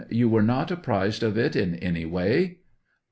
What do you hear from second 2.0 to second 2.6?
way